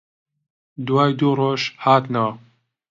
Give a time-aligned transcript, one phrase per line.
[0.85, 2.31] دوای دوو ڕۆژ هاتنەوە